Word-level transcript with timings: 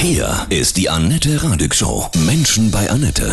Hier 0.00 0.46
ist 0.48 0.76
die 0.76 0.88
Annette 0.88 1.42
Radig 1.42 1.74
Show. 1.74 2.06
Menschen 2.24 2.70
bei 2.70 2.88
Annette. 2.88 3.32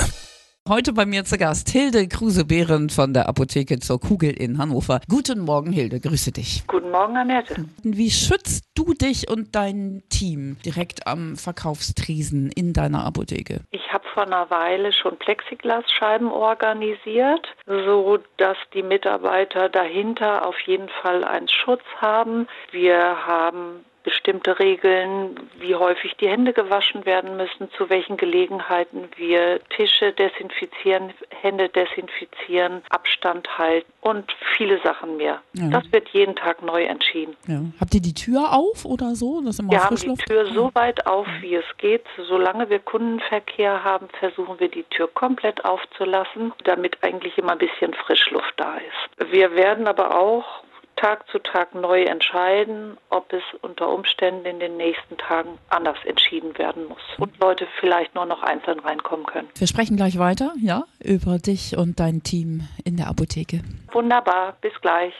Heute 0.68 0.94
bei 0.94 1.06
mir 1.06 1.24
zu 1.24 1.38
Gast 1.38 1.70
Hilde 1.70 2.08
Kruse-Behren 2.08 2.90
von 2.90 3.14
der 3.14 3.30
Apotheke 3.30 3.78
zur 3.78 4.00
Kugel 4.00 4.32
in 4.32 4.58
Hannover. 4.58 5.00
Guten 5.08 5.42
Morgen, 5.42 5.72
Hilde, 5.72 6.00
grüße 6.00 6.32
dich. 6.32 6.64
Guten 6.66 6.90
Morgen, 6.90 7.18
Annette. 7.18 7.66
Wie 7.84 8.10
schützt 8.10 8.66
du 8.74 8.96
dich 8.96 9.30
und 9.30 9.54
dein 9.54 10.02
Team 10.10 10.58
direkt 10.66 11.06
am 11.06 11.36
Verkaufstresen 11.36 12.50
in 12.50 12.74
deiner 12.74 13.06
Apotheke? 13.06 13.62
Ich 13.70 13.94
habe 13.94 14.06
vor 14.16 14.24
einer 14.26 14.50
Weile 14.50 14.92
schon 14.92 15.20
Plexiglasscheiben 15.20 16.32
organisiert, 16.32 17.48
so 17.68 18.18
dass 18.38 18.58
die 18.74 18.82
Mitarbeiter 18.82 19.70
dahinter 19.70 20.48
auf 20.48 20.60
jeden 20.66 20.90
Fall 21.04 21.24
einen 21.24 21.48
Schutz 21.48 21.84
haben. 22.02 22.48
Wir 22.72 22.98
haben 23.28 23.86
bestimmte 24.06 24.60
Regeln, 24.60 25.36
wie 25.60 25.76
häufig 25.76 26.16
die 26.18 26.30
Hände 26.30 26.54
gewaschen 26.54 27.06
werden 27.06 27.36
müssen, 27.36 27.70
zu 27.76 27.90
welchen 27.90 28.18
Gelegenheiten 28.18 29.10
wir 29.18 29.60
Tische 29.70 30.14
desinfizieren, 30.14 31.12
Hände 31.42 31.68
desinfizieren, 31.70 32.84
Abstand 32.92 33.58
halten 33.58 33.92
und 34.02 34.32
viele 34.56 34.80
Sachen 34.82 35.18
mehr. 35.18 35.42
Ja. 35.54 35.70
Das 35.70 35.92
wird 35.92 36.08
jeden 36.10 36.36
Tag 36.36 36.62
neu 36.62 36.84
entschieden. 36.84 37.36
Ja. 37.48 37.62
Habt 37.82 37.96
ihr 37.96 38.02
die 38.02 38.14
Tür 38.14 38.54
auf 38.54 38.86
oder 38.86 39.16
so? 39.16 39.42
Dass 39.42 39.58
wir 39.58 39.84
haben 39.84 39.96
die 39.96 40.16
Tür 40.16 40.46
so 40.54 40.70
weit 40.76 41.08
auf, 41.08 41.28
wie 41.42 41.56
es 41.56 41.66
geht. 41.78 42.06
Solange 42.28 42.70
wir 42.70 42.80
Kundenverkehr 42.80 43.84
haben, 43.84 44.08
versuchen 44.20 44.60
wir 44.60 44.70
die 44.70 44.84
Tür 44.84 45.10
komplett 45.12 45.66
aufzulassen, 45.66 46.54
damit 46.64 47.04
eigentlich 47.04 47.38
immer 47.40 47.54
ein 47.54 47.58
bisschen 47.58 47.94
Frischluft 47.96 48.54
da 48.58 48.76
ist. 48.76 49.32
Wir 49.32 49.56
werden 49.56 49.88
aber 49.88 50.16
auch 50.16 50.46
Tag 50.96 51.28
zu 51.30 51.40
Tag 51.40 51.76
neu 51.76 52.04
entscheiden, 52.04 52.98
ob 53.10 53.32
es 53.34 53.44
unter 53.62 53.90
Umständen 53.90 54.46
in 54.46 54.60
den 54.60 54.78
nächsten 54.78 55.18
Tagen 55.18 55.58
anders 55.70 55.98
entschieden 56.06 56.58
werden 56.58 56.88
muss 56.88 57.02
und 57.18 57.38
Leute 57.40 57.68
vielleicht 57.80 58.16
nur 58.16 58.26
noch 58.26 58.44
einzeln 58.44 58.80
reinkommen 58.80 59.26
können. 59.26 59.50
Wir 59.56 59.68
sprechen 59.68 59.98
gleich 59.98 60.18
weiter, 60.18 60.54
ja, 60.62 60.86
über 61.04 61.38
dich 61.38 61.78
und 61.78 62.00
dein 62.00 62.24
Team 62.24 62.68
in 62.84 62.98
der 62.98 63.08
Apotheke. 63.08 63.62
Wunderbar, 63.92 64.56
bis 64.62 64.74
gleich. 64.82 65.14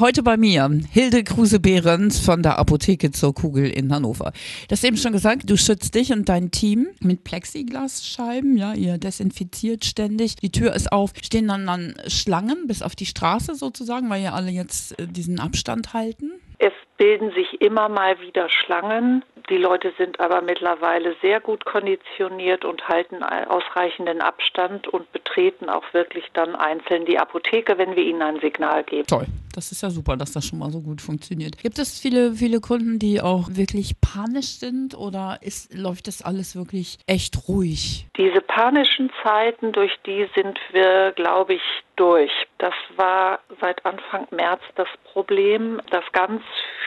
Heute 0.00 0.22
bei 0.22 0.36
mir 0.36 0.70
Hilde 0.92 1.24
Kruse-Behrens 1.24 2.24
von 2.24 2.44
der 2.44 2.58
Apotheke 2.60 3.10
zur 3.10 3.34
Kugel 3.34 3.68
in 3.68 3.92
Hannover. 3.92 4.32
Das 4.68 4.84
eben 4.84 4.96
schon 4.96 5.10
gesagt, 5.10 5.50
du 5.50 5.56
schützt 5.56 5.96
dich 5.96 6.12
und 6.12 6.28
dein 6.28 6.52
Team 6.52 6.88
mit 7.00 7.24
Plexiglasscheiben, 7.24 8.56
ja, 8.56 8.74
ihr 8.74 8.98
desinfiziert 8.98 9.84
ständig. 9.84 10.36
Die 10.36 10.52
Tür 10.52 10.72
ist 10.72 10.92
auf, 10.92 11.10
stehen 11.20 11.48
dann, 11.48 11.66
dann 11.66 11.94
Schlangen 12.06 12.68
bis 12.68 12.82
auf 12.82 12.94
die 12.94 13.06
Straße 13.06 13.56
sozusagen, 13.56 14.08
weil 14.08 14.22
ihr 14.22 14.34
alle 14.34 14.50
jetzt 14.50 14.96
äh, 15.00 15.08
diesen 15.08 15.40
Abstand 15.40 15.94
halten? 15.94 16.30
Es 16.58 16.72
bilden 16.96 17.32
sich 17.32 17.60
immer 17.60 17.88
mal 17.88 18.20
wieder 18.20 18.48
Schlangen. 18.50 19.24
Die 19.50 19.56
Leute 19.56 19.92
sind 19.96 20.20
aber 20.20 20.42
mittlerweile 20.42 21.16
sehr 21.22 21.40
gut 21.40 21.64
konditioniert 21.64 22.64
und 22.64 22.86
halten 22.86 23.22
ausreichenden 23.22 24.20
Abstand 24.20 24.88
und 24.88 25.10
betreten 25.12 25.70
auch 25.70 25.84
wirklich 25.92 26.24
dann 26.34 26.54
einzeln 26.54 27.06
die 27.06 27.18
Apotheke, 27.18 27.78
wenn 27.78 27.96
wir 27.96 28.02
ihnen 28.02 28.20
ein 28.20 28.40
Signal 28.40 28.84
geben. 28.84 29.06
Toll. 29.06 29.26
Das 29.54 29.72
ist 29.72 29.82
ja 29.82 29.90
super, 29.90 30.16
dass 30.16 30.32
das 30.32 30.46
schon 30.46 30.58
mal 30.58 30.70
so 30.70 30.80
gut 30.80 31.00
funktioniert. 31.00 31.58
Gibt 31.58 31.78
es 31.78 31.98
viele, 31.98 32.32
viele 32.32 32.60
Kunden, 32.60 32.98
die 32.98 33.20
auch 33.20 33.48
wirklich 33.50 34.00
panisch 34.00 34.58
sind 34.58 34.94
oder 34.94 35.38
ist, 35.40 35.74
läuft 35.74 36.06
das 36.06 36.22
alles 36.22 36.54
wirklich 36.54 36.98
echt 37.06 37.48
ruhig? 37.48 38.06
Diese 38.16 38.40
panischen 38.40 39.10
Zeiten, 39.22 39.72
durch 39.72 39.92
die 40.06 40.28
sind 40.36 40.58
wir, 40.72 41.12
glaube 41.16 41.54
ich, 41.54 41.62
durch. 41.96 42.30
Das 42.58 42.74
war 42.96 43.40
seit 43.60 43.84
Anfang 43.84 44.28
März 44.30 44.60
das 44.76 44.88
Problem, 45.12 45.80
dass 45.90 46.04
ganz 46.12 46.42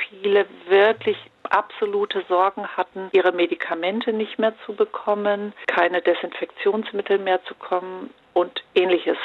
viele 0.10 0.46
wirklich 0.70 1.18
absolute 1.52 2.24
Sorgen 2.28 2.68
hatten, 2.78 3.10
ihre 3.12 3.32
Medikamente 3.32 4.14
nicht 4.14 4.40
mehr 4.40 4.54
zu 4.66 4.74
bekommen, 4.74 5.54
keine 5.68 6.02
Desinfektionsmittel 6.02 7.20
mehr 7.20 7.44
zu 7.46 7.56
kommen 7.56 8.14
und 8.34 8.64
ähnliches. 8.76 9.18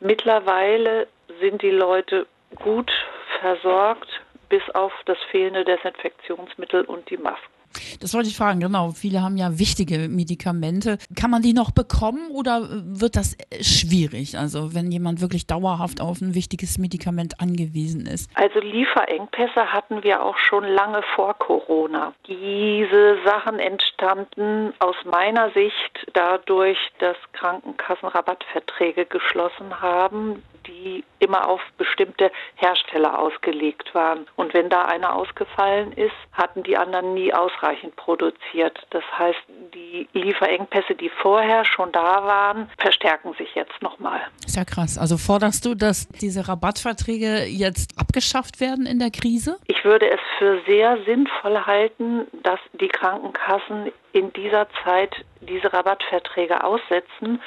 Mittlerweile 0.00 1.06
sind 1.40 1.62
die 1.62 1.70
Leute 1.70 2.26
gut 2.56 2.92
versorgt, 3.40 4.08
bis 4.48 4.62
auf 4.74 4.92
das 5.06 5.18
fehlende 5.30 5.64
Desinfektionsmittel 5.64 6.84
und 6.84 7.08
die 7.08 7.16
Masken. 7.16 7.61
Das 8.00 8.14
wollte 8.14 8.28
ich 8.28 8.36
fragen, 8.36 8.60
genau. 8.60 8.90
Viele 8.90 9.22
haben 9.22 9.36
ja 9.36 9.58
wichtige 9.58 10.08
Medikamente. 10.08 10.98
Kann 11.16 11.30
man 11.30 11.42
die 11.42 11.52
noch 11.52 11.70
bekommen 11.70 12.30
oder 12.30 12.68
wird 12.70 13.16
das 13.16 13.36
schwierig? 13.60 14.38
Also 14.38 14.74
wenn 14.74 14.90
jemand 14.90 15.20
wirklich 15.20 15.46
dauerhaft 15.46 16.00
auf 16.00 16.20
ein 16.20 16.34
wichtiges 16.34 16.78
Medikament 16.78 17.40
angewiesen 17.40 18.06
ist. 18.06 18.30
Also 18.34 18.60
Lieferengpässe 18.60 19.72
hatten 19.72 20.02
wir 20.02 20.22
auch 20.22 20.36
schon 20.38 20.64
lange 20.64 21.02
vor 21.14 21.34
Corona. 21.34 22.14
Diese 22.26 23.18
Sachen 23.24 23.58
entstanden 23.58 24.72
aus 24.78 24.96
meiner 25.04 25.50
Sicht 25.50 26.06
dadurch, 26.12 26.78
dass 26.98 27.16
Krankenkassen 27.32 28.08
Rabattverträge 28.08 29.06
geschlossen 29.06 29.80
haben, 29.80 30.42
die 30.66 31.04
immer 31.18 31.48
auf 31.48 31.60
bestimmte 31.76 32.30
Hersteller 32.56 33.18
ausgelegt 33.18 33.94
waren. 33.94 34.26
Und 34.36 34.54
wenn 34.54 34.68
da 34.68 34.84
einer 34.84 35.14
ausgefallen 35.14 35.92
ist, 35.92 36.14
hatten 36.32 36.62
die 36.62 36.76
anderen 36.76 37.14
nie 37.14 37.32
ausreichend 37.32 37.61
produziert. 37.96 38.78
Das 38.90 39.04
heißt, 39.18 39.38
die 39.74 40.08
Lieferengpässe, 40.12 40.94
die 40.94 41.08
vorher 41.08 41.64
schon 41.64 41.92
da 41.92 42.24
waren, 42.24 42.70
verstärken 42.78 43.34
sich 43.34 43.54
jetzt 43.54 43.80
nochmal. 43.82 44.20
Ist 44.46 44.56
ja 44.56 44.64
krass. 44.64 44.98
Also 44.98 45.16
forderst 45.16 45.64
du, 45.64 45.74
dass 45.74 46.08
diese 46.08 46.48
Rabattverträge 46.48 47.44
jetzt 47.44 47.98
abgeschafft 47.98 48.60
werden 48.60 48.86
in 48.86 48.98
der 48.98 49.10
Krise? 49.10 49.58
Ich 49.66 49.84
würde 49.84 50.10
es 50.10 50.20
für 50.38 50.60
sehr 50.66 50.98
sinnvoll 51.04 51.58
halten, 51.66 52.26
dass 52.42 52.60
die 52.72 52.88
Krankenkassen 52.88 53.92
in 54.12 54.32
dieser 54.32 54.66
Zeit 54.84 55.24
diese 55.40 55.72
Rabattverträge 55.72 56.62
aussetzen, 56.62 57.40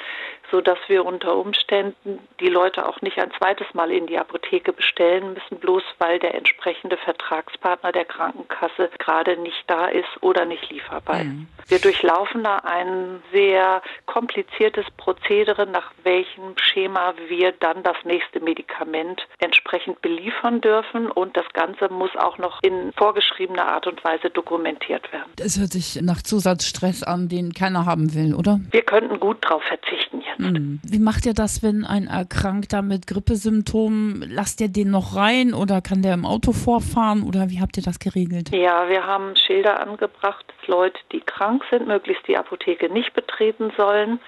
sodass 0.50 0.78
wir 0.88 1.04
unter 1.04 1.36
Umständen 1.36 2.18
die 2.40 2.48
Leute 2.48 2.88
auch 2.88 3.00
nicht 3.00 3.18
ein 3.18 3.30
zweites 3.38 3.66
Mal 3.74 3.90
in 3.90 4.06
die 4.06 4.18
Apotheke 4.18 4.72
bestellen 4.72 5.34
müssen, 5.34 5.58
bloß 5.58 5.82
weil 5.98 6.18
der 6.18 6.34
entsprechende 6.34 6.96
Vertragspartner 6.96 7.92
der 7.92 8.04
Krankenkasse 8.04 8.90
gerade 8.98 9.36
nicht 9.36 9.64
da 9.66 9.86
ist 9.86 10.08
oder 10.20 10.44
nicht 10.44 10.70
lieferbar 10.70 11.20
ist. 11.20 11.26
Mhm. 11.26 11.48
Wir 11.68 11.78
durchlaufen 11.80 12.44
da 12.44 12.58
ein 12.58 13.22
sehr 13.32 13.82
kompliziertes 14.06 14.86
Prozedere, 14.96 15.66
nach 15.66 15.90
welchem 16.04 16.56
Schema 16.56 17.14
wir 17.28 17.52
dann 17.52 17.82
das 17.82 17.96
nächste 18.04 18.40
Medikament 18.40 19.26
entsprechend 19.38 20.00
beliefern 20.00 20.60
dürfen 20.60 21.10
und 21.10 21.36
das 21.36 21.46
Ganze 21.52 21.88
muss 21.92 22.14
auch 22.16 22.38
noch 22.38 22.62
in 22.62 22.92
vorgeschriebener 22.92 23.66
Art 23.66 23.86
und 23.86 24.02
Weise 24.04 24.30
dokumentiert 24.30 25.12
werden. 25.12 25.30
Das 25.36 25.58
hört 25.58 25.72
sich 25.72 26.00
nach 26.02 26.22
Zusatzstress 26.22 27.02
an, 27.02 27.28
den 27.28 27.52
keiner 27.52 27.84
haben 27.84 28.14
will, 28.14 28.34
oder? 28.34 28.60
Wir 28.70 28.82
könnten 28.82 29.18
gut 29.18 29.44
darauf 29.44 29.62
verzichten 29.64 30.20
jetzt. 30.20 30.35
Mhm. 30.38 30.80
Wie 30.84 30.98
macht 30.98 31.26
ihr 31.26 31.34
das, 31.34 31.62
wenn 31.62 31.84
ein 31.84 32.06
Erkrankter 32.06 32.82
mit 32.82 33.06
Grippesymptomen, 33.06 34.24
lasst 34.28 34.60
ihr 34.60 34.68
den 34.68 34.90
noch 34.90 35.16
rein 35.16 35.54
oder 35.54 35.80
kann 35.80 36.02
der 36.02 36.14
im 36.14 36.24
Auto 36.24 36.52
vorfahren 36.52 37.22
oder 37.22 37.50
wie 37.50 37.60
habt 37.60 37.76
ihr 37.76 37.82
das 37.82 37.98
geregelt? 37.98 38.50
Ja, 38.50 38.88
wir 38.88 39.06
haben 39.06 39.34
Schilder 39.36 39.80
angebracht, 39.80 40.44
dass 40.48 40.68
Leute, 40.68 40.98
die 41.12 41.20
krank 41.20 41.62
sind, 41.70 41.86
möglichst 41.86 42.26
die 42.28 42.36
Apotheke 42.36 42.92
nicht 42.92 43.14
betreten 43.14 43.72
sollen. 43.76 44.18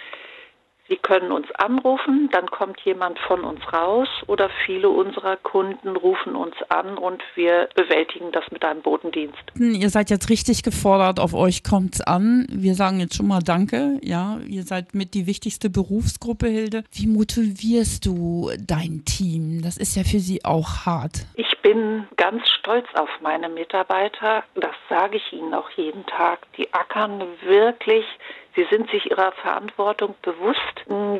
Sie 0.88 0.96
können 0.96 1.32
uns 1.32 1.50
anrufen, 1.52 2.30
dann 2.32 2.46
kommt 2.46 2.80
jemand 2.80 3.18
von 3.18 3.44
uns 3.44 3.60
raus 3.72 4.08
oder 4.26 4.48
viele 4.64 4.88
unserer 4.88 5.36
Kunden 5.36 5.96
rufen 5.96 6.34
uns 6.34 6.54
an 6.70 6.96
und 6.96 7.22
wir 7.34 7.68
bewältigen 7.74 8.32
das 8.32 8.44
mit 8.50 8.64
einem 8.64 8.80
Botendienst. 8.80 9.38
Ihr 9.58 9.90
seid 9.90 10.08
jetzt 10.08 10.30
richtig 10.30 10.62
gefordert, 10.62 11.20
auf 11.20 11.34
euch 11.34 11.62
kommt 11.62 11.96
es 11.96 12.00
an. 12.00 12.46
Wir 12.50 12.74
sagen 12.74 13.00
jetzt 13.00 13.16
schon 13.16 13.28
mal 13.28 13.40
Danke. 13.40 13.98
Ja, 14.02 14.38
ihr 14.46 14.62
seid 14.62 14.94
mit 14.94 15.12
die 15.12 15.26
wichtigste 15.26 15.68
Berufsgruppe, 15.68 16.46
Hilde. 16.46 16.84
Wie 16.92 17.06
motivierst 17.06 18.06
du 18.06 18.50
dein 18.58 19.04
Team? 19.04 19.60
Das 19.62 19.76
ist 19.76 19.94
ja 19.94 20.04
für 20.04 20.20
sie 20.20 20.44
auch 20.44 20.86
hart. 20.86 21.26
Ich 21.34 21.58
bin 21.60 22.06
ganz 22.16 22.48
stolz 22.48 22.86
auf 22.94 23.10
meine 23.20 23.48
Mitarbeiter. 23.50 24.42
Das 24.54 24.74
sage 24.88 25.18
ich 25.18 25.32
ihnen 25.32 25.52
auch 25.52 25.68
jeden 25.70 26.06
Tag. 26.06 26.40
Die 26.56 26.72
ackern 26.72 27.22
wirklich 27.44 28.04
Sie 28.54 28.66
sind 28.70 28.90
sich 28.90 29.10
ihrer 29.10 29.32
Verantwortung 29.32 30.14
bewusst. 30.22 30.58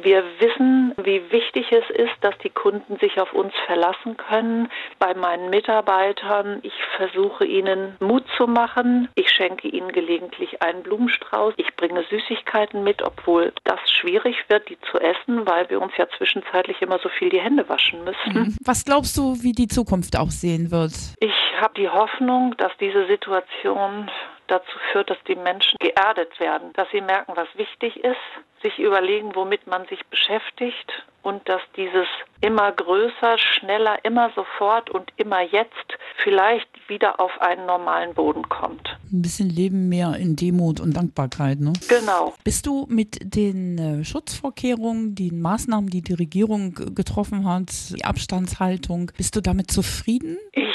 Wir 0.02 0.24
wissen, 0.38 0.94
wie 0.96 1.22
wichtig 1.30 1.70
es 1.70 1.88
ist, 1.90 2.14
dass 2.20 2.36
die 2.38 2.50
Kunden 2.50 2.96
sich 2.98 3.20
auf 3.20 3.32
uns 3.32 3.52
verlassen 3.66 4.16
können. 4.16 4.68
Bei 4.98 5.14
meinen 5.14 5.50
Mitarbeitern, 5.50 6.58
ich 6.62 6.74
versuche 6.96 7.44
ihnen 7.44 7.96
Mut 8.00 8.24
zu 8.36 8.46
machen. 8.46 9.08
Ich 9.14 9.30
schenke 9.30 9.68
ihnen 9.68 9.92
gelegentlich 9.92 10.62
einen 10.62 10.82
Blumenstrauß. 10.82 11.54
Ich 11.56 11.74
bringe 11.76 12.04
Süßigkeiten 12.10 12.82
mit, 12.82 13.02
obwohl 13.02 13.52
das 13.64 13.78
schwierig 13.90 14.36
wird, 14.48 14.68
die 14.68 14.78
zu 14.90 14.98
essen, 14.98 15.46
weil 15.46 15.68
wir 15.70 15.80
uns 15.80 15.92
ja 15.96 16.06
zwischenzeitlich 16.16 16.82
immer 16.82 16.98
so 16.98 17.08
viel 17.08 17.30
die 17.30 17.40
Hände 17.40 17.68
waschen 17.68 18.04
müssen. 18.04 18.32
Mhm. 18.32 18.56
Was 18.64 18.84
glaubst 18.84 19.16
du, 19.16 19.36
wie 19.42 19.52
die 19.52 19.68
Zukunft 19.68 20.16
aussehen 20.18 20.70
wird? 20.70 20.92
Ich 21.20 21.32
habe 21.60 21.74
die 21.74 21.88
Hoffnung, 21.88 22.54
dass 22.56 22.72
diese 22.80 23.06
Situation 23.06 24.10
dazu 24.48 24.78
führt, 24.92 25.10
dass 25.10 25.18
die 25.28 25.36
Menschen 25.36 25.76
geerdet 25.78 26.38
werden, 26.40 26.72
dass 26.74 26.88
sie 26.90 27.00
merken, 27.00 27.32
was 27.36 27.48
wichtig 27.56 27.96
ist, 28.02 28.16
sich 28.62 28.78
überlegen, 28.78 29.34
womit 29.34 29.66
man 29.66 29.86
sich 29.86 30.04
beschäftigt 30.06 31.04
und 31.22 31.48
dass 31.48 31.60
dieses 31.76 32.06
immer 32.40 32.72
größer, 32.72 33.36
schneller, 33.38 33.98
immer 34.04 34.30
sofort 34.34 34.90
und 34.90 35.12
immer 35.16 35.42
jetzt 35.42 35.98
vielleicht 36.22 36.68
wieder 36.88 37.20
auf 37.20 37.30
einen 37.40 37.66
normalen 37.66 38.14
Boden 38.14 38.48
kommt. 38.48 38.96
Ein 39.12 39.22
bisschen 39.22 39.50
Leben 39.50 39.88
mehr 39.88 40.16
in 40.16 40.36
Demut 40.36 40.80
und 40.80 40.96
Dankbarkeit, 40.96 41.60
ne? 41.60 41.72
Genau. 41.88 42.34
Bist 42.44 42.66
du 42.66 42.86
mit 42.88 43.18
den 43.22 43.78
äh, 43.78 44.04
Schutzvorkehrungen, 44.04 45.14
den 45.14 45.40
Maßnahmen, 45.40 45.90
die 45.90 46.02
die 46.02 46.14
Regierung 46.14 46.74
getroffen 46.94 47.48
hat, 47.48 47.70
die 47.90 48.04
Abstandshaltung, 48.04 49.10
bist 49.16 49.36
du 49.36 49.40
damit 49.40 49.70
zufrieden? 49.70 50.38
Ich 50.52 50.67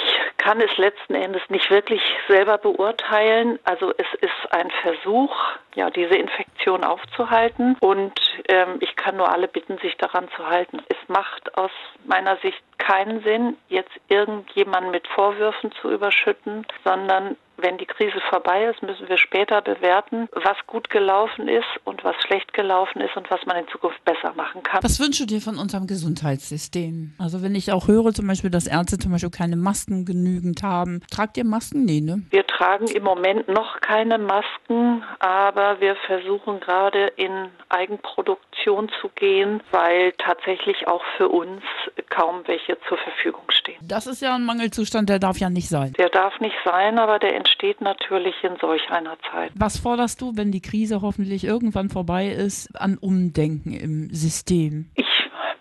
kann 0.44 0.60
es 0.60 0.76
letzten 0.78 1.16
Endes 1.16 1.42
nicht 1.48 1.70
wirklich 1.70 2.02
selber 2.28 2.58
beurteilen. 2.58 3.60
Also 3.64 3.94
es 3.98 4.08
ist 4.20 4.52
ein 4.52 4.70
Versuch, 4.82 5.34
ja, 5.76 5.90
diese 5.90 6.16
Infektion 6.16 6.84
aufzuhalten. 6.84 7.78
Und 7.80 8.20
ähm, 8.50 8.76
ich 8.82 8.94
kann 8.98 9.16
nur 9.16 9.32
alle 9.32 9.48
bitten, 9.48 9.78
sich 9.78 9.96
daran 9.98 10.28
zu 10.36 10.46
halten. 10.46 10.82
Es 10.90 10.98
macht 11.08 11.58
aus 11.58 11.72
meiner 12.06 12.36
Sicht 12.38 12.62
keinen 12.78 13.24
Sinn, 13.24 13.56
jetzt 13.70 13.94
irgendjemanden 14.10 14.92
mit 14.92 15.08
Vorwürfen 15.08 15.72
zu 15.82 15.90
überschütten, 15.90 16.68
sondern 16.84 17.38
wenn 17.64 17.78
die 17.78 17.86
Krise 17.86 18.20
vorbei 18.30 18.66
ist, 18.66 18.84
müssen 18.84 19.08
wir 19.08 19.18
später 19.18 19.62
bewerten, 19.62 20.28
was 20.34 20.58
gut 20.68 20.90
gelaufen 20.90 21.48
ist 21.48 21.64
und 21.86 22.04
was 22.04 22.16
schlecht 22.28 22.54
gelaufen 22.54 23.02
ist 23.02 23.16
und 23.16 23.32
was 23.32 23.40
man 23.46 23.58
in 23.58 23.68
Zukunft 23.70 24.04
besser 24.04 24.34
machen 24.36 24.62
kann. 24.64 24.84
Was 24.84 25.00
wünschst 25.00 25.22
du 25.22 25.26
dir 25.26 25.42
von 25.42 25.58
unserem 25.58 25.88
Gesundheitssystem? 25.88 27.14
Also 27.18 27.42
wenn 27.42 27.56
ich 27.56 27.72
auch 27.72 27.88
höre 27.88 28.14
zum 28.14 28.28
Beispiel, 28.28 28.50
dass 28.50 28.68
Ärzte 28.68 29.00
zum 29.00 29.14
Beispiel 29.14 29.32
keine 29.32 29.56
Masken 29.56 30.06
genügend 30.06 30.62
haben. 30.62 31.02
Tragt 31.10 31.38
ihr 31.38 31.46
Masken? 31.46 31.86
Nee, 31.86 32.02
ne? 32.02 32.22
Wir 32.30 32.46
tragen 32.46 32.88
im 32.88 33.04
Moment 33.04 33.48
noch 33.48 33.80
keine 33.80 34.18
Masken, 34.18 35.04
aber 35.20 35.80
wir 35.80 35.96
versuchen 36.06 36.60
gerade 36.60 37.08
in 37.16 37.48
Eigenproduktion 37.70 38.92
zu 39.00 39.10
gehen, 39.16 39.64
weil 39.72 40.12
tatsächlich 40.18 40.88
auch 40.88 41.04
für 41.18 41.30
uns 41.30 41.64
kaum 42.10 42.44
welche 42.46 42.78
zur 42.90 42.98
Verfügung 42.98 43.44
stehen. 43.50 43.78
Das 43.82 44.06
ist 44.06 44.22
ja 44.22 44.36
ein 44.36 44.44
Mangelzustand, 44.44 45.10
der 45.10 45.20
darf 45.20 45.38
ja 45.38 45.50
nicht 45.50 45.70
sein. 45.70 45.94
Der 45.94 46.10
darf 46.10 46.40
nicht 46.42 46.56
sein, 46.66 47.00
aber 47.00 47.20
der 47.20 47.36
entsteht 47.36 47.53
natürlich 47.82 48.36
in 48.44 48.58
solch 48.60 48.90
einer 48.90 49.18
Zeit. 49.32 49.52
Was 49.56 49.78
forderst 49.78 50.22
du, 50.22 50.36
wenn 50.36 50.52
die 50.52 50.62
Krise 50.62 51.02
hoffentlich 51.02 51.44
irgendwann 51.44 51.90
vorbei 51.90 52.28
ist, 52.28 52.70
an 52.80 52.98
Umdenken 52.98 53.74
im 53.74 54.10
System? 54.14 54.90
Ich 54.96 55.06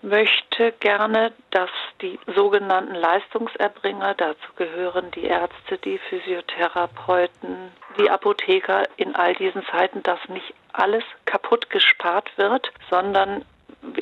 möchte 0.02 0.72
gerne, 0.80 1.32
dass 1.50 1.70
die 2.00 2.18
sogenannten 2.34 2.94
Leistungserbringer, 2.94 4.14
dazu 4.14 4.52
gehören 4.56 5.10
die 5.12 5.24
Ärzte, 5.24 5.78
die 5.84 5.98
Physiotherapeuten, 6.08 7.70
die 7.98 8.10
Apotheker 8.10 8.84
in 8.96 9.14
all 9.14 9.34
diesen 9.34 9.64
Zeiten, 9.66 10.02
dass 10.02 10.18
nicht 10.28 10.54
alles 10.72 11.04
kaputt 11.24 11.70
gespart 11.70 12.30
wird, 12.36 12.72
sondern 12.90 13.44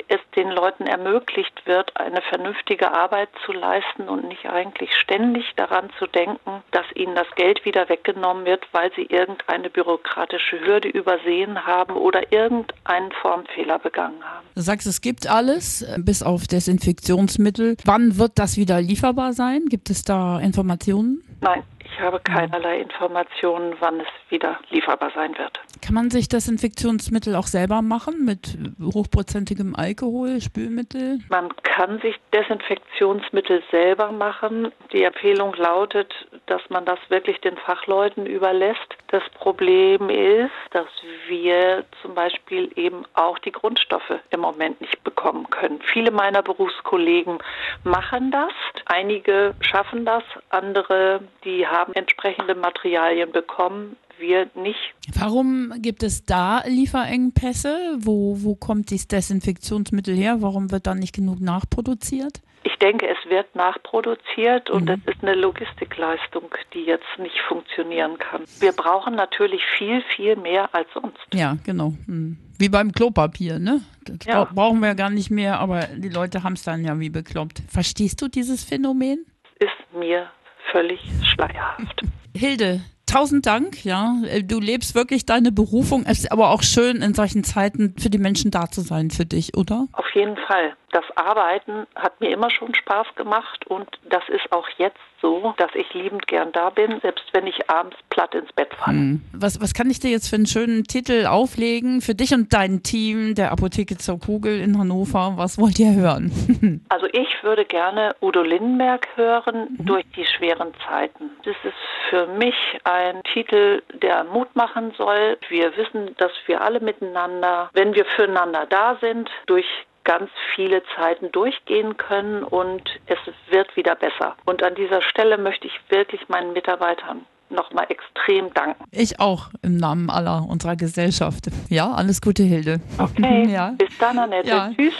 es 0.07 0.19
den 0.35 0.49
Leuten 0.49 0.85
ermöglicht 0.85 1.65
wird, 1.65 1.97
eine 1.99 2.21
vernünftige 2.21 2.93
Arbeit 2.93 3.29
zu 3.45 3.51
leisten 3.51 4.07
und 4.07 4.27
nicht 4.27 4.45
eigentlich 4.45 4.93
ständig 4.95 5.45
daran 5.55 5.89
zu 5.97 6.07
denken, 6.07 6.63
dass 6.71 6.85
ihnen 6.95 7.15
das 7.15 7.27
Geld 7.35 7.65
wieder 7.65 7.89
weggenommen 7.89 8.45
wird, 8.45 8.65
weil 8.71 8.91
sie 8.95 9.03
irgendeine 9.03 9.69
bürokratische 9.69 10.59
Hürde 10.59 10.89
übersehen 10.89 11.65
haben 11.65 11.95
oder 11.95 12.31
irgendeinen 12.31 13.11
Formfehler 13.21 13.79
begangen 13.79 14.23
haben. 14.23 14.47
Du 14.55 14.61
sagst, 14.61 14.87
es 14.87 15.01
gibt 15.01 15.27
alles, 15.27 15.85
bis 15.97 16.23
auf 16.23 16.47
Desinfektionsmittel. 16.47 17.77
Wann 17.85 18.17
wird 18.17 18.33
das 18.35 18.57
wieder 18.57 18.81
lieferbar 18.81 19.33
sein? 19.33 19.65
Gibt 19.67 19.89
es 19.89 20.03
da 20.03 20.39
Informationen? 20.39 21.23
Nein, 21.41 21.63
ich 21.83 21.99
habe 21.99 22.19
keinerlei 22.19 22.79
Informationen, 22.81 23.75
wann 23.79 23.99
es 23.99 24.07
wieder 24.29 24.59
lieferbar 24.69 25.11
sein 25.15 25.37
wird. 25.37 25.59
Kann 25.81 25.95
man 25.95 26.11
sich 26.11 26.29
Desinfektionsmittel 26.29 27.35
auch 27.35 27.47
selber 27.47 27.81
machen 27.81 28.23
mit 28.23 28.55
hochprozentigem 28.81 29.75
Alkohol, 29.75 30.39
Spülmittel? 30.39 31.19
Man 31.29 31.49
kann 31.63 31.99
sich 32.01 32.15
Desinfektionsmittel 32.33 33.63
selber 33.71 34.11
machen. 34.11 34.71
Die 34.93 35.03
Empfehlung 35.03 35.55
lautet, 35.55 36.13
dass 36.45 36.61
man 36.69 36.85
das 36.85 36.99
wirklich 37.09 37.41
den 37.41 37.57
Fachleuten 37.57 38.27
überlässt. 38.27 38.95
Das 39.07 39.23
Problem 39.33 40.09
ist, 40.09 40.51
dass 40.69 40.87
wir 41.27 41.83
zum 42.03 42.13
Beispiel 42.13 42.71
eben 42.75 43.03
auch 43.15 43.39
die 43.39 43.51
Grundstoffe 43.51 44.19
im 44.29 44.41
Moment 44.41 44.79
nicht 44.81 45.03
bekommen 45.03 45.49
können. 45.49 45.79
Viele 45.91 46.11
meiner 46.11 46.43
Berufskollegen 46.43 47.39
machen 47.83 48.29
das. 48.29 48.51
Einige 48.85 49.55
schaffen 49.61 50.05
das, 50.05 50.23
andere, 50.49 51.21
die 51.43 51.65
haben 51.65 51.93
entsprechende 51.93 52.53
Materialien 52.53 53.31
bekommen 53.31 53.97
wir 54.21 54.49
nicht. 54.55 54.93
Warum 55.13 55.73
gibt 55.81 56.03
es 56.03 56.23
da 56.23 56.63
Lieferengpässe? 56.65 57.97
Wo, 57.97 58.37
wo 58.39 58.55
kommt 58.55 58.89
dieses 58.91 59.07
Desinfektionsmittel 59.07 60.15
her? 60.15 60.41
Warum 60.41 60.71
wird 60.71 60.87
da 60.87 60.95
nicht 60.95 61.13
genug 61.13 61.41
nachproduziert? 61.41 62.41
Ich 62.63 62.75
denke, 62.77 63.07
es 63.07 63.29
wird 63.29 63.55
nachproduziert 63.55 64.69
und 64.69 64.85
mhm. 64.85 65.01
es 65.05 65.15
ist 65.15 65.23
eine 65.23 65.33
Logistikleistung, 65.33 66.53
die 66.73 66.81
jetzt 66.81 67.17
nicht 67.17 67.39
funktionieren 67.47 68.19
kann. 68.19 68.43
Wir 68.59 68.71
brauchen 68.71 69.15
natürlich 69.15 69.63
viel, 69.77 70.03
viel 70.15 70.35
mehr 70.35 70.73
als 70.73 70.87
sonst. 70.93 71.17
Ja, 71.33 71.57
genau. 71.63 71.93
Mhm. 72.05 72.37
Wie 72.59 72.69
beim 72.69 72.91
Klopapier, 72.91 73.57
ne? 73.57 73.81
Das 74.05 74.17
ja. 74.27 74.43
brauchen 74.45 74.79
wir 74.81 74.93
gar 74.93 75.09
nicht 75.09 75.31
mehr, 75.31 75.59
aber 75.59 75.87
die 75.95 76.09
Leute 76.09 76.43
haben 76.43 76.53
es 76.53 76.63
dann 76.63 76.85
ja 76.85 76.99
wie 76.99 77.09
bekloppt. 77.09 77.63
Verstehst 77.67 78.21
du 78.21 78.27
dieses 78.27 78.63
Phänomen? 78.63 79.25
Ist 79.57 79.97
mir 79.97 80.29
völlig 80.71 80.99
schleierhaft. 81.23 82.03
Hilde, 82.35 82.81
tausend 83.11 83.45
Dank, 83.45 83.83
ja. 83.83 84.15
Du 84.43 84.59
lebst 84.59 84.95
wirklich 84.95 85.25
deine 85.25 85.51
Berufung. 85.51 86.03
Es 86.05 86.19
ist 86.19 86.31
aber 86.31 86.49
auch 86.49 86.63
schön, 86.63 87.01
in 87.01 87.13
solchen 87.13 87.43
Zeiten 87.43 87.95
für 87.97 88.09
die 88.09 88.17
Menschen 88.17 88.51
da 88.51 88.69
zu 88.69 88.81
sein, 88.81 89.11
für 89.11 89.25
dich, 89.25 89.57
oder? 89.57 89.87
Auf 89.93 90.05
jeden 90.13 90.37
Fall. 90.47 90.75
Das 90.91 91.05
Arbeiten 91.15 91.87
hat 91.95 92.19
mir 92.19 92.31
immer 92.31 92.49
schon 92.49 92.75
Spaß 92.75 93.07
gemacht 93.15 93.65
und 93.67 93.87
das 94.09 94.23
ist 94.29 94.51
auch 94.51 94.67
jetzt 94.77 94.99
so, 95.21 95.53
dass 95.57 95.69
ich 95.75 95.93
liebend 95.93 96.27
gern 96.27 96.51
da 96.51 96.69
bin, 96.69 96.99
selbst 97.01 97.25
wenn 97.31 97.47
ich 97.47 97.69
abends 97.69 97.95
platt 98.09 98.33
ins 98.33 98.51
Bett 98.53 98.73
falle. 98.73 98.97
Hm. 98.97 99.21
Was, 99.33 99.61
was 99.61 99.73
kann 99.73 99.89
ich 99.89 99.99
dir 99.99 100.09
jetzt 100.09 100.29
für 100.29 100.35
einen 100.35 100.47
schönen 100.47 100.83
Titel 100.83 101.27
auflegen 101.27 102.01
für 102.01 102.15
dich 102.15 102.33
und 102.33 102.53
dein 102.53 102.83
Team 102.83 103.35
der 103.35 103.51
Apotheke 103.51 103.97
zur 103.97 104.19
Kugel 104.19 104.59
in 104.59 104.77
Hannover? 104.77 105.33
Was 105.35 105.57
wollt 105.59 105.79
ihr 105.79 105.93
hören? 105.93 106.83
also 106.89 107.05
ich 107.13 107.43
würde 107.43 107.65
gerne 107.65 108.15
Udo 108.21 108.41
Lindenberg 108.41 109.07
hören 109.15 109.77
mhm. 109.77 109.85
durch 109.85 110.05
die 110.15 110.25
schweren 110.25 110.73
Zeiten. 110.87 111.29
Das 111.45 111.55
ist 111.63 111.73
für 112.09 112.27
mich 112.27 112.55
ein 112.83 113.23
Titel, 113.33 113.81
der 114.01 114.23
Mut 114.25 114.53
machen 114.55 114.91
soll. 114.97 115.37
Wir 115.49 115.75
wissen, 115.77 116.15
dass 116.17 116.31
wir 116.47 116.61
alle 116.61 116.79
miteinander, 116.79 117.69
wenn 117.73 117.93
wir 117.93 118.05
füreinander 118.05 118.65
da 118.69 118.97
sind, 118.99 119.29
durch 119.45 119.65
ganz 120.03 120.29
viele 120.55 120.81
Zeiten 120.95 121.31
durchgehen 121.31 121.97
können 121.97 122.43
und 122.43 122.81
es 123.05 123.17
wird 123.49 123.75
wieder 123.75 123.95
besser. 123.95 124.35
Und 124.45 124.63
an 124.63 124.75
dieser 124.75 125.01
Stelle 125.01 125.37
möchte 125.37 125.67
ich 125.67 125.79
wirklich 125.89 126.27
meinen 126.29 126.53
Mitarbeitern 126.53 127.25
nochmal 127.51 127.85
extrem 127.89 128.53
danken. 128.53 128.83
Ich 128.91 129.19
auch 129.19 129.49
im 129.61 129.77
Namen 129.77 130.09
aller 130.09 130.45
unserer 130.47 130.75
Gesellschaft. 130.75 131.49
Ja, 131.69 131.91
alles 131.91 132.21
Gute, 132.21 132.43
Hilde. 132.43 132.79
Okay, 132.97 133.47
ja. 133.49 133.73
bis 133.77 133.97
dann, 133.99 134.17
Annette. 134.17 134.47
Ja. 134.47 134.71
Tschüss. 134.75 134.93